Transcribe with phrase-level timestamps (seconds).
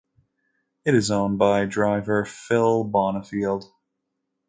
[0.83, 3.65] It is owned by driver Phil Bonifield.